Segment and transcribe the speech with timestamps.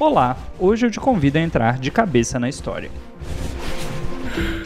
[0.00, 2.90] Olá, hoje eu te convido a entrar de cabeça na história.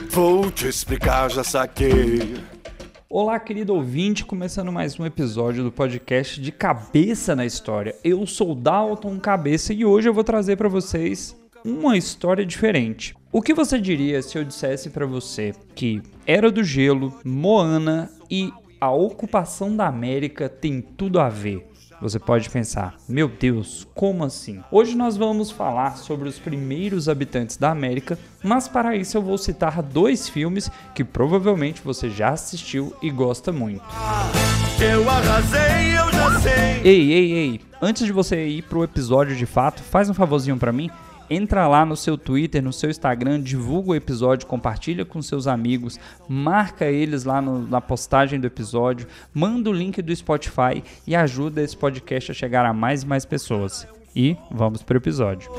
[0.08, 2.36] Vou te explicar, já saquei.
[3.10, 7.96] Olá, querido ouvinte, começando mais um episódio do podcast de Cabeça na História.
[8.04, 13.12] Eu sou Dalton Cabeça e hoje eu vou trazer para vocês uma história diferente.
[13.32, 18.52] O que você diria se eu dissesse para você que Era do Gelo, Moana e
[18.80, 21.73] a ocupação da América tem tudo a ver?
[22.04, 24.62] Você pode pensar, meu Deus, como assim?
[24.70, 29.38] Hoje nós vamos falar sobre os primeiros habitantes da América, mas para isso eu vou
[29.38, 33.82] citar dois filmes que provavelmente você já assistiu e gosta muito.
[34.78, 36.82] Eu arrasei, eu já sei.
[36.84, 40.72] Ei, ei, ei, antes de você ir pro episódio de fato, faz um favorzinho para
[40.72, 40.90] mim
[41.28, 45.98] entra lá no seu Twitter, no seu Instagram, divulga o episódio, compartilha com seus amigos,
[46.28, 51.62] marca eles lá no, na postagem do episódio, manda o link do Spotify e ajuda
[51.62, 53.86] esse podcast a chegar a mais e mais pessoas.
[54.16, 55.50] E vamos para o episódio.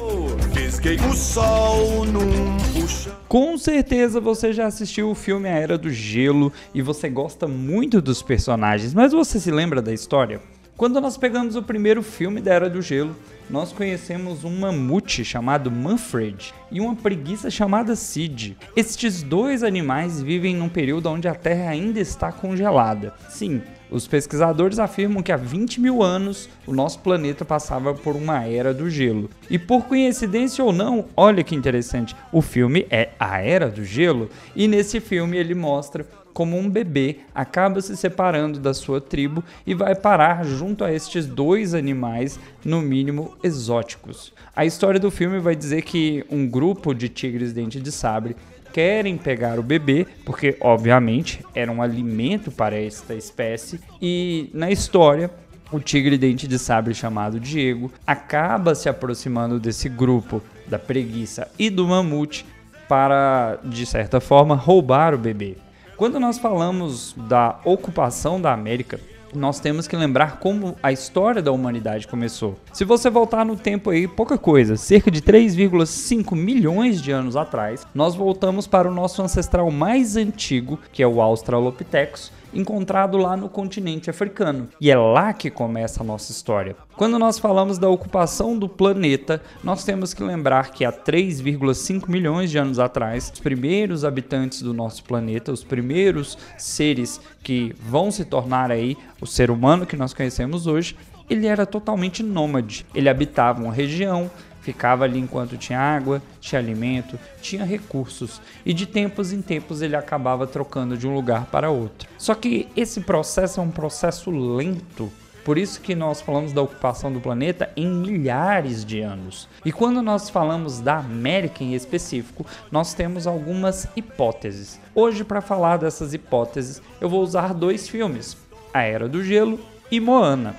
[3.28, 8.02] Com certeza você já assistiu o filme A Era do Gelo e você gosta muito
[8.02, 10.40] dos personagens, mas você se lembra da história?
[10.78, 13.16] Quando nós pegamos o primeiro filme da Era do Gelo,
[13.50, 18.58] nós conhecemos um mamute chamado Manfred e uma preguiça chamada Sid.
[18.76, 23.14] Estes dois animais vivem num período onde a Terra ainda está congelada.
[23.30, 28.44] Sim, os pesquisadores afirmam que há 20 mil anos o nosso planeta passava por uma
[28.44, 29.30] era do gelo.
[29.50, 34.30] E por coincidência ou não, olha que interessante, o filme é A Era do Gelo
[34.56, 39.74] e nesse filme ele mostra como um bebê acaba se separando da sua tribo e
[39.74, 44.34] vai parar junto a estes dois animais, no mínimo exóticos.
[44.54, 48.36] A história do filme vai dizer que um grupo de tigres dente de sabre
[48.74, 55.32] querem pegar o bebê, porque obviamente era um alimento para esta espécie, e na história
[55.72, 61.70] o tigre dente de sabre chamado Diego acaba se aproximando desse grupo da preguiça e
[61.70, 62.46] do mamute
[62.90, 65.56] para, de certa forma, roubar o bebê.
[65.98, 69.00] Quando nós falamos da ocupação da América,
[69.34, 72.58] nós temos que lembrar como a história da humanidade começou.
[72.74, 77.88] Se você voltar no tempo aí, pouca coisa, cerca de 3,5 milhões de anos atrás,
[77.96, 83.50] nós voltamos para o nosso ancestral mais antigo, que é o Australopithecus, encontrado lá no
[83.50, 84.70] continente africano.
[84.80, 86.76] E é lá que começa a nossa história.
[86.96, 92.50] Quando nós falamos da ocupação do planeta, nós temos que lembrar que há 3,5 milhões
[92.50, 98.26] de anos atrás, os primeiros habitantes do nosso planeta, os primeiros seres que vão se
[98.26, 100.96] tornar aí o ser humano que nós conhecemos hoje,
[101.30, 102.86] ele era totalmente nômade.
[102.94, 104.30] Ele habitava uma região,
[104.66, 109.96] ficava ali enquanto tinha água, tinha alimento, tinha recursos e de tempos em tempos ele
[109.96, 112.10] acabava trocando de um lugar para outro.
[112.18, 115.12] Só que esse processo é um processo lento.
[115.44, 119.48] Por isso que nós falamos da ocupação do planeta em milhares de anos.
[119.64, 124.80] E quando nós falamos da América em específico, nós temos algumas hipóteses.
[124.96, 128.36] Hoje, para falar dessas hipóteses, eu vou usar dois filmes:
[128.74, 129.60] A Era do Gelo
[129.92, 130.56] e Moana.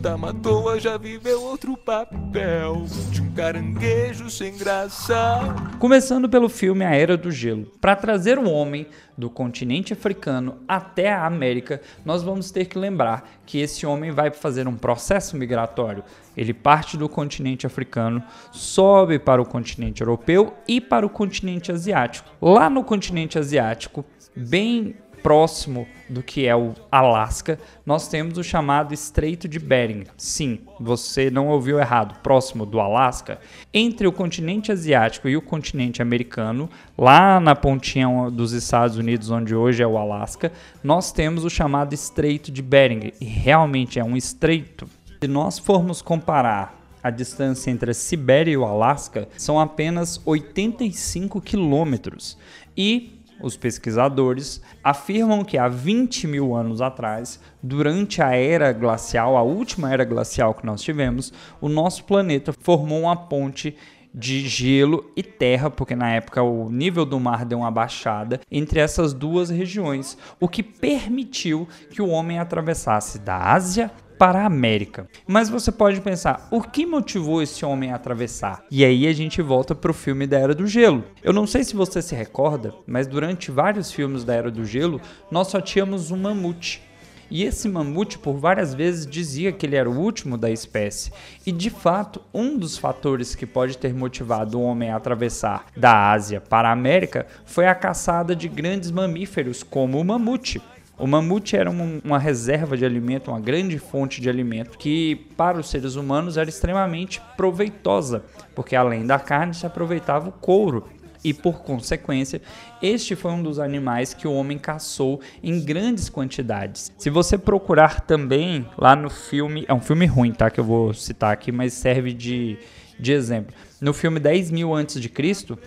[0.00, 5.40] O Tamatoa já viveu outro papel de um caranguejo sem graça.
[5.78, 7.66] Começando pelo filme A Era do Gelo.
[7.82, 8.86] Para trazer o homem
[9.18, 14.30] do continente africano até a América, nós vamos ter que lembrar que esse homem vai
[14.30, 16.02] fazer um processo migratório.
[16.34, 18.22] Ele parte do continente africano,
[18.52, 22.30] sobe para o continente europeu e para o continente asiático.
[22.40, 24.02] Lá no continente asiático,
[24.34, 30.04] bem próximo do que é o Alasca, nós temos o chamado Estreito de Bering.
[30.16, 33.38] Sim, você não ouviu errado, próximo do Alasca.
[33.72, 39.54] Entre o continente asiático e o continente americano, lá na pontinha dos Estados Unidos, onde
[39.54, 43.12] hoje é o Alasca, nós temos o chamado Estreito de Bering.
[43.20, 44.88] E realmente é um estreito.
[45.20, 51.40] Se nós formos comparar a distância entre a Sibéria e o Alasca, são apenas 85
[51.40, 52.36] quilômetros.
[52.76, 59.42] E os pesquisadores afirmam que há 20 mil anos atrás, durante a era glacial, a
[59.42, 63.76] última era glacial que nós tivemos, o nosso planeta formou uma ponte
[64.12, 68.80] de gelo e terra, porque na época o nível do mar deu uma baixada entre
[68.80, 75.08] essas duas regiões, o que permitiu que o homem atravessasse da Ásia para a América.
[75.26, 78.62] Mas você pode pensar, o que motivou esse homem a atravessar?
[78.70, 81.02] E aí a gente volta para o filme da Era do Gelo.
[81.22, 85.00] Eu não sei se você se recorda, mas durante vários filmes da Era do Gelo,
[85.30, 86.82] nós só tínhamos um mamute.
[87.30, 91.10] E esse mamute por várias vezes dizia que ele era o último da espécie.
[91.46, 96.10] E de fato, um dos fatores que pode ter motivado o homem a atravessar da
[96.10, 100.60] Ásia para a América foi a caçada de grandes mamíferos como o mamute.
[101.00, 105.58] O mamute era uma, uma reserva de alimento, uma grande fonte de alimento que para
[105.58, 108.22] os seres humanos era extremamente proveitosa,
[108.54, 110.86] porque além da carne se aproveitava o couro
[111.24, 112.42] e, por consequência,
[112.82, 116.92] este foi um dos animais que o homem caçou em grandes quantidades.
[116.98, 120.50] Se você procurar também lá no filme, é um filme ruim, tá?
[120.50, 122.58] Que eu vou citar aqui, mas serve de,
[122.98, 123.54] de exemplo.
[123.80, 125.58] No filme 10 mil antes de Cristo,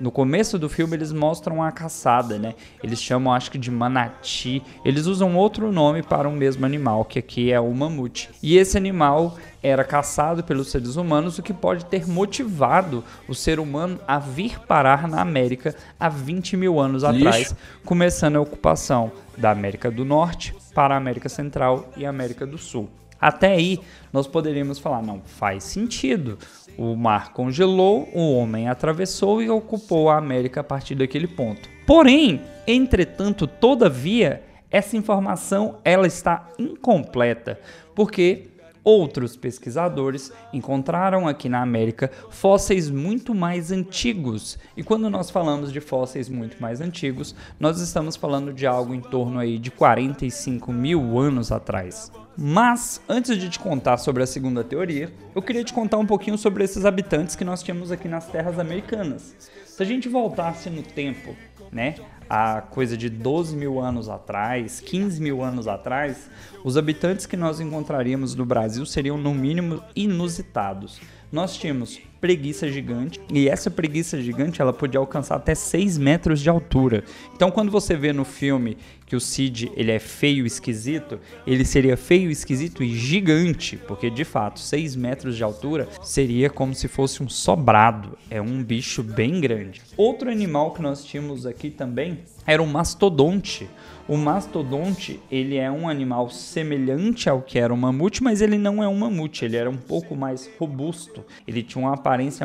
[0.00, 2.54] no começo do filme eles mostram a caçada, né?
[2.82, 4.62] Eles chamam, acho que de manati.
[4.84, 8.30] Eles usam outro nome para o mesmo animal, que aqui é o mamute.
[8.42, 13.60] E esse animal era caçado pelos seres humanos, o que pode ter motivado o ser
[13.60, 17.28] humano a vir parar na América há 20 mil anos Lixo.
[17.28, 22.58] atrás, começando a ocupação da América do Norte para a América Central e América do
[22.58, 22.88] Sul.
[23.22, 23.78] Até aí,
[24.12, 26.36] nós poderíamos falar, não, faz sentido.
[26.76, 31.68] O mar congelou, o homem atravessou e ocupou a América a partir daquele ponto.
[31.86, 37.60] Porém, entretanto, todavia, essa informação ela está incompleta,
[37.94, 38.48] porque
[38.84, 44.58] Outros pesquisadores encontraram aqui na América fósseis muito mais antigos.
[44.76, 49.00] E quando nós falamos de fósseis muito mais antigos, nós estamos falando de algo em
[49.00, 52.10] torno aí de 45 mil anos atrás.
[52.36, 56.38] Mas, antes de te contar sobre a segunda teoria, eu queria te contar um pouquinho
[56.38, 59.36] sobre esses habitantes que nós tínhamos aqui nas terras americanas.
[59.66, 61.36] Se a gente voltasse no tempo,
[61.70, 61.94] né,
[62.32, 66.30] há coisa de 12 mil anos atrás, 15 mil anos atrás,
[66.64, 70.98] os habitantes que nós encontraríamos no Brasil seriam no mínimo inusitados.
[71.30, 76.48] Nós tínhamos preguiça gigante e essa preguiça gigante ela podia alcançar até 6 metros de
[76.48, 77.02] altura.
[77.34, 81.64] Então quando você vê no filme que o Cid ele é feio e esquisito, ele
[81.64, 86.86] seria feio, esquisito e gigante, porque de fato 6 metros de altura seria como se
[86.86, 89.82] fosse um sobrado, é um bicho bem grande.
[89.96, 93.68] Outro animal que nós tínhamos aqui também era um mastodonte.
[94.08, 98.82] O mastodonte, ele é um animal semelhante ao que era o mamute, mas ele não
[98.82, 101.96] é um mamute, ele era um pouco mais robusto, ele tinha uma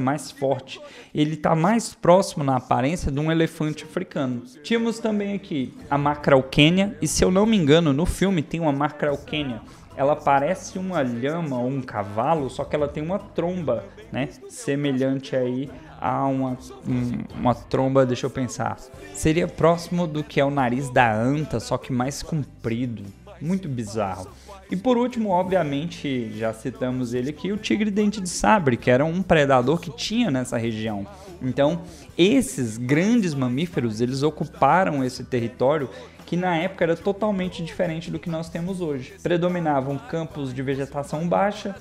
[0.01, 0.79] mais forte.
[1.13, 4.43] Ele está mais próximo na aparência de um elefante africano.
[4.63, 8.71] Tínhamos também aqui a macrauquênia, e se eu não me engano, no filme tem uma
[8.71, 9.61] macrauquênia
[9.97, 14.29] ela parece uma lhama ou um cavalo, só que ela tem uma tromba, né?
[14.47, 15.67] Semelhante aí
[15.99, 16.55] a uma,
[16.87, 18.77] um, uma tromba, deixa eu pensar.
[19.15, 23.03] Seria próximo do que é o nariz da anta, só que mais comprido.
[23.41, 24.29] Muito bizarro.
[24.69, 29.05] E por último, obviamente, já citamos ele aqui, o tigre dente de sabre, que era
[29.05, 31.07] um predador que tinha nessa região.
[31.41, 31.81] Então,
[32.17, 35.89] esses grandes mamíferos, eles ocuparam esse território
[36.25, 39.13] que na época era totalmente diferente do que nós temos hoje.
[39.23, 41.73] Predominavam campos de vegetação baixa,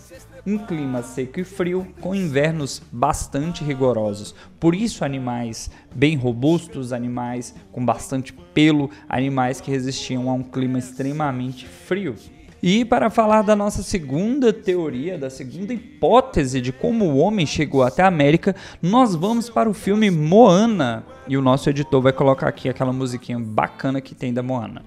[0.47, 4.33] um clima seco e frio, com invernos bastante rigorosos.
[4.61, 10.79] Por isso, animais bem robustos, animais com bastante pelo, animais que resistiam a um clima
[10.79, 12.15] extremamente frio.
[12.63, 17.83] E para falar da nossa segunda teoria, da segunda hipótese de como o homem chegou
[17.83, 21.05] até a América, nós vamos para o filme Moana.
[21.29, 24.83] E o nosso editor vai colocar aqui aquela musiquinha bacana que tem da Moana.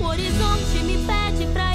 [0.00, 1.71] O horizonte me pede pra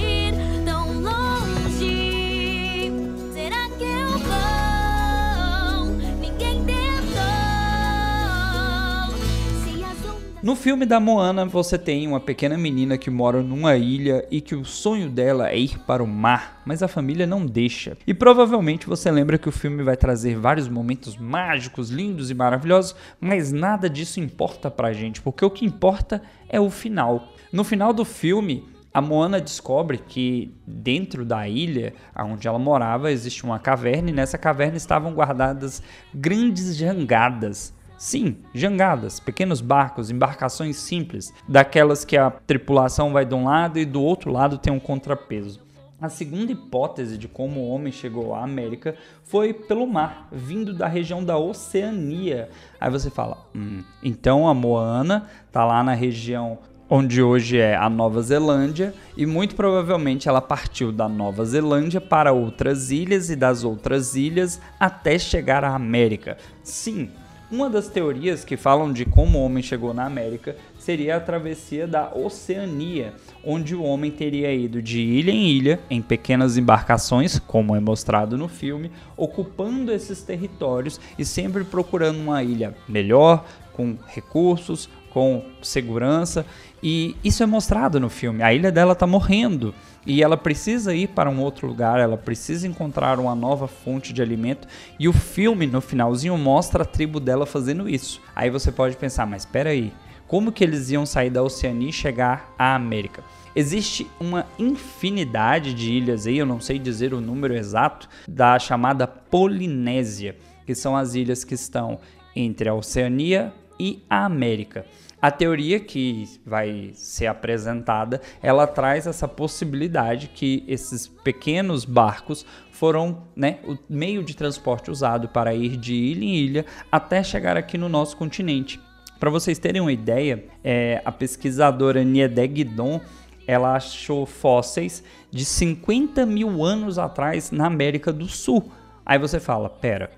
[10.44, 14.54] No filme da Moana, você tem uma pequena menina que mora numa ilha e que
[14.54, 17.98] o sonho dela é ir para o mar, mas a família não deixa.
[18.06, 22.96] E provavelmente você lembra que o filme vai trazer vários momentos mágicos, lindos e maravilhosos,
[23.20, 27.30] mas nada disso importa pra gente, porque o que importa é o final.
[27.52, 28.64] No final do filme,
[28.94, 34.38] a Moana descobre que dentro da ilha onde ela morava existe uma caverna e nessa
[34.38, 35.82] caverna estavam guardadas
[36.14, 43.46] grandes jangadas Sim, jangadas, pequenos barcos, embarcações simples, daquelas que a tripulação vai de um
[43.46, 45.66] lado e do outro lado tem um contrapeso.
[46.00, 50.88] A segunda hipótese de como o homem chegou à América foi pelo mar, vindo da
[50.88, 52.50] região da Oceania.
[52.80, 57.90] Aí você fala, hum, então a Moana está lá na região onde hoje é a
[57.90, 63.64] Nova Zelândia, e muito provavelmente ela partiu da Nova Zelândia para outras ilhas e das
[63.64, 66.38] outras ilhas até chegar à América.
[66.64, 67.10] Sim,
[67.50, 71.88] uma das teorias que falam de como o homem chegou na América seria a travessia
[71.88, 73.14] da Oceania,
[73.44, 78.38] onde o homem teria ido de ilha em ilha, em pequenas embarcações, como é mostrado
[78.38, 86.46] no filme, ocupando esses territórios e sempre procurando uma ilha melhor, com recursos, com segurança,
[86.84, 88.44] e isso é mostrado no filme.
[88.44, 89.74] A ilha dela está morrendo
[90.06, 94.22] e ela precisa ir para um outro lugar, ela precisa encontrar uma nova fonte de
[94.22, 94.68] alimento
[95.00, 98.22] e o filme no finalzinho mostra a tribo dela fazendo isso.
[98.36, 99.92] Aí você pode pensar, mas espera aí,
[100.28, 103.24] como que eles iam sair da Oceania e chegar à América.
[103.56, 109.08] Existe uma infinidade de ilhas aí, eu não sei dizer o número exato, da chamada
[109.08, 111.98] Polinésia, que são as ilhas que estão
[112.36, 114.86] entre a Oceania e a América.
[115.20, 123.24] A teoria que vai ser apresentada, ela traz essa possibilidade que esses pequenos barcos foram
[123.36, 127.78] né, o meio de transporte usado para ir de ilha em ilha até chegar aqui
[127.78, 128.80] no nosso continente.
[129.20, 133.02] Para vocês terem uma ideia, é, a pesquisadora Guidon
[133.48, 138.72] ela achou fósseis de 50 mil anos atrás na América do Sul.
[139.06, 140.12] Aí você fala, pera,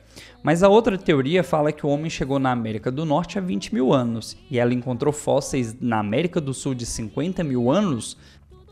[0.43, 3.73] mas a outra teoria fala que o homem chegou na América do Norte há 20
[3.73, 8.17] mil anos e ela encontrou fósseis na América do Sul de 50 mil anos.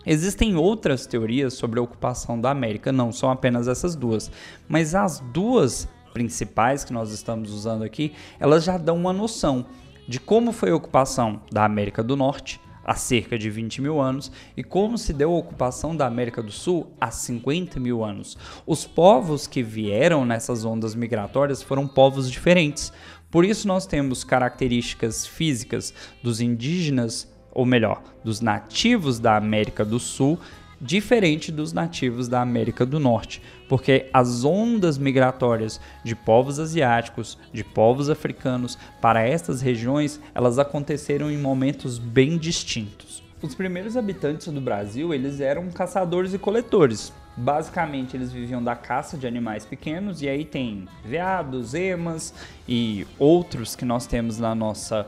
[0.06, 4.32] Existem outras teorias sobre a ocupação da América, não são apenas essas duas,
[4.68, 9.66] mas as duas principais que nós estamos usando aqui, elas já dão uma noção
[10.08, 14.32] de como foi a ocupação da América do Norte há cerca de 20 mil anos
[14.56, 18.38] e como se deu a ocupação da América do Sul há 50 mil anos.
[18.66, 22.94] Os povos que vieram nessas ondas migratórias foram povos diferentes.
[23.30, 30.00] Por isso, nós temos características físicas dos indígenas, ou melhor, dos nativos da América do
[30.00, 30.40] Sul
[30.80, 37.64] diferente dos nativos da América do Norte, porque as ondas migratórias de povos asiáticos, de
[37.64, 43.24] povos africanos para estas regiões, elas aconteceram em momentos bem distintos.
[43.42, 47.14] Os primeiros habitantes do Brasil, eles eram caçadores e coletores.
[47.36, 52.34] Basicamente, eles viviam da caça de animais pequenos e aí tem veados, emas
[52.68, 55.06] e outros que nós temos na nossa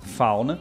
[0.00, 0.60] fauna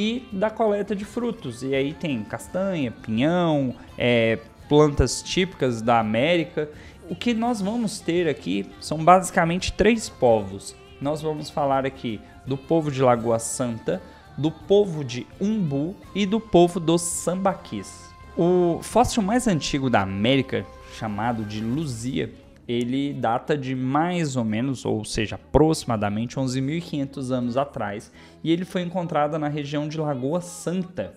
[0.00, 1.62] e da coleta de frutos.
[1.62, 6.70] E aí tem castanha, pinhão, é, plantas típicas da América.
[7.10, 10.74] O que nós vamos ter aqui são basicamente três povos.
[11.02, 14.00] Nós vamos falar aqui do povo de Lagoa Santa,
[14.38, 18.08] do povo de Umbu e do povo dos Sambaquis.
[18.38, 20.64] O fóssil mais antigo da América,
[20.94, 22.32] chamado de Luzia,
[22.70, 28.12] ele data de mais ou menos, ou seja, aproximadamente 11.500 anos atrás,
[28.44, 31.14] e ele foi encontrado na região de Lagoa Santa.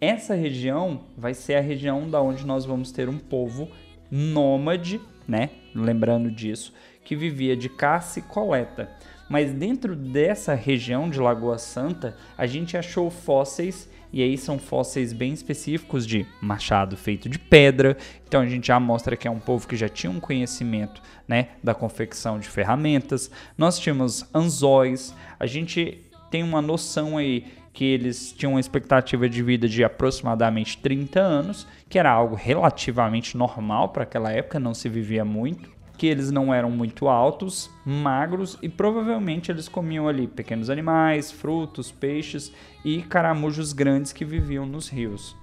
[0.00, 3.68] Essa região vai ser a região da onde nós vamos ter um povo
[4.10, 5.50] nômade, né?
[5.74, 6.72] Lembrando disso,
[7.04, 8.90] que vivia de caça e coleta.
[9.28, 15.12] Mas dentro dessa região de Lagoa Santa, a gente achou fósseis e aí são fósseis
[15.12, 17.96] bem específicos de machado feito de pedra.
[18.26, 21.48] Então a gente já mostra que é um povo que já tinha um conhecimento né,
[21.62, 23.30] da confecção de ferramentas.
[23.56, 29.42] Nós tínhamos anzóis, a gente tem uma noção aí que eles tinham uma expectativa de
[29.42, 34.88] vida de aproximadamente 30 anos, que era algo relativamente normal para aquela época, não se
[34.88, 40.70] vivia muito que eles não eram muito altos, magros e provavelmente eles comiam ali pequenos
[40.70, 42.52] animais, frutos, peixes
[42.84, 45.36] e caramujos grandes que viviam nos rios.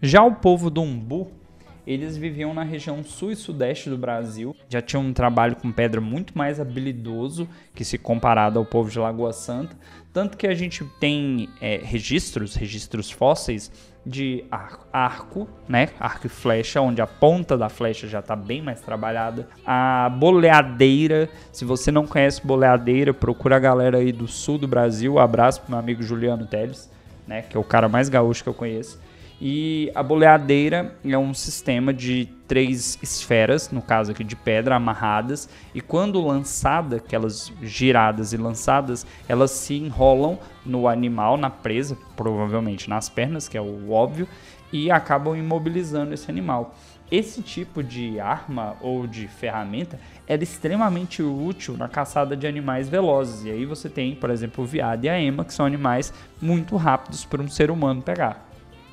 [0.00, 1.30] Já o povo do Umbu,
[1.86, 6.00] eles viviam na região sul e sudeste do Brasil, já tinham um trabalho com pedra
[6.00, 9.76] muito mais habilidoso que se comparado ao povo de Lagoa Santa,
[10.12, 13.70] tanto que a gente tem é, registros, registros fósseis
[14.06, 14.44] de
[14.92, 15.88] arco, né?
[15.98, 19.48] Arco e flecha, onde a ponta da flecha já está bem mais trabalhada.
[19.66, 25.18] A boleadeira, se você não conhece boleadeira, procura a galera aí do sul do Brasil.
[25.18, 26.88] abraço pro meu amigo Juliano Teles,
[27.26, 27.42] né?
[27.42, 28.98] Que é o cara mais gaúcho que eu conheço.
[29.40, 35.48] E a boleadeira é um sistema de três esferas, no caso aqui de pedra, amarradas,
[35.74, 42.88] e quando lançada, aquelas giradas e lançadas, elas se enrolam no animal, na presa, provavelmente
[42.88, 44.26] nas pernas, que é o óbvio,
[44.72, 46.74] e acabam imobilizando esse animal.
[47.10, 53.44] Esse tipo de arma ou de ferramenta era extremamente útil na caçada de animais velozes.
[53.44, 56.12] E aí você tem, por exemplo, o veado e a ema, que são animais
[56.42, 58.45] muito rápidos para um ser humano pegar.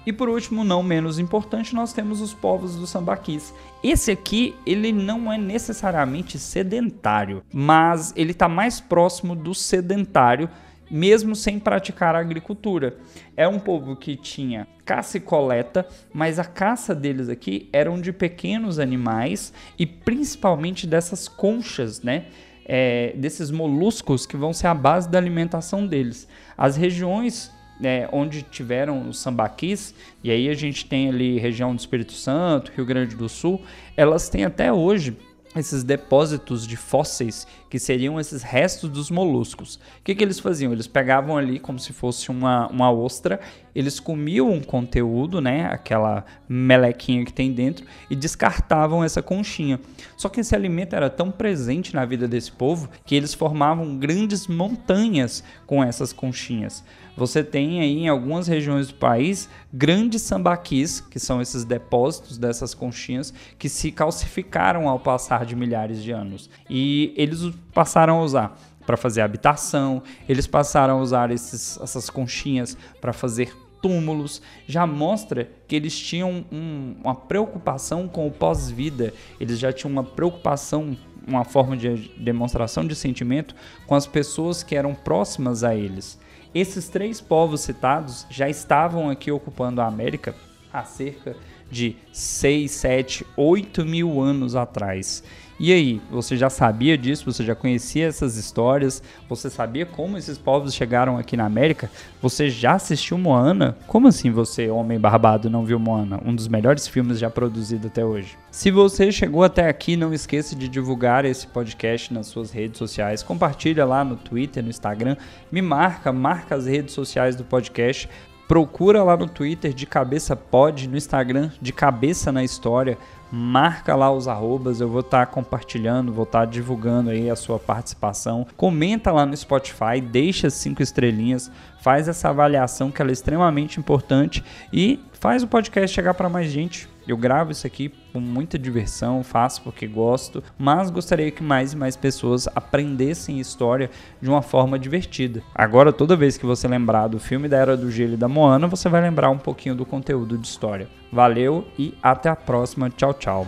[0.05, 3.53] E por último, não menos importante, nós temos os povos do sambaquis.
[3.83, 10.49] Esse aqui, ele não é necessariamente sedentário, mas ele está mais próximo do sedentário,
[10.91, 12.97] mesmo sem praticar a agricultura.
[13.35, 18.11] É um povo que tinha caça e coleta, mas a caça deles aqui eram de
[18.11, 22.25] pequenos animais e principalmente dessas conchas, né?
[22.65, 26.27] É, desses moluscos que vão ser a base da alimentação deles.
[26.57, 27.51] As regiões
[27.81, 32.71] é, onde tiveram os sambaquis, e aí a gente tem ali região do Espírito Santo,
[32.75, 33.61] Rio Grande do Sul,
[33.95, 35.17] elas têm até hoje
[35.55, 39.75] esses depósitos de fósseis, que seriam esses restos dos moluscos.
[39.75, 40.71] O que, que eles faziam?
[40.71, 43.39] Eles pegavam ali como se fosse uma, uma ostra,
[43.73, 49.79] eles comiam um conteúdo, né, aquela melequinha que tem dentro, e descartavam essa conchinha.
[50.15, 54.47] Só que esse alimento era tão presente na vida desse povo que eles formavam grandes
[54.47, 56.83] montanhas com essas conchinhas.
[57.15, 62.73] Você tem aí em algumas regiões do país grandes sambaquis, que são esses depósitos dessas
[62.73, 66.49] conchinhas que se calcificaram ao passar de milhares de anos.
[66.69, 72.77] E eles passaram a usar para fazer habitação, eles passaram a usar esses, essas conchinhas
[72.99, 79.59] para fazer túmulos, já mostra que eles tinham um, uma preocupação com o pós-vida, eles
[79.59, 80.97] já tinham uma preocupação,
[81.27, 83.53] uma forma de demonstração de sentimento
[83.85, 86.17] com as pessoas que eram próximas a eles.
[86.55, 90.33] Esses três povos citados já estavam aqui ocupando a América
[90.73, 91.35] há cerca
[91.69, 95.23] de 6, 7, 8 mil anos atrás.
[95.59, 97.31] E aí, você já sabia disso?
[97.31, 99.03] Você já conhecia essas histórias?
[99.29, 101.89] Você sabia como esses povos chegaram aqui na América?
[102.21, 103.77] Você já assistiu Moana?
[103.85, 106.19] Como assim você, homem barbado, não viu Moana?
[106.25, 108.35] Um dos melhores filmes já produzido até hoje.
[108.51, 113.21] Se você chegou até aqui, não esqueça de divulgar esse podcast nas suas redes sociais.
[113.21, 115.15] Compartilha lá no Twitter, no Instagram.
[115.51, 118.09] Me marca, marca as redes sociais do podcast
[118.53, 122.99] procura lá no Twitter de cabeça pod, no Instagram de cabeça na história
[123.31, 127.35] marca lá os arrobas, eu vou estar tá compartilhando, vou estar tá divulgando aí a
[127.35, 128.45] sua participação.
[128.55, 131.49] Comenta lá no Spotify, deixa cinco estrelinhas,
[131.81, 136.51] faz essa avaliação que ela é extremamente importante e faz o podcast chegar para mais
[136.51, 136.87] gente.
[137.07, 141.77] Eu gravo isso aqui com muita diversão, faço porque gosto, mas gostaria que mais e
[141.77, 143.89] mais pessoas aprendessem história
[144.21, 145.41] de uma forma divertida.
[145.53, 148.67] Agora, toda vez que você lembrar do filme da Era do Gelo e da Moana,
[148.67, 150.87] você vai lembrar um pouquinho do conteúdo de história.
[151.11, 152.89] Valeu e até a próxima.
[152.89, 153.47] Tchau, tchau.